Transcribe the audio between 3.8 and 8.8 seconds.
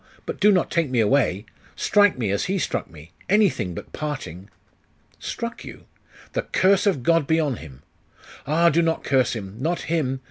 parting!' 'Struck you? The curse of God be on him!' 'Ah,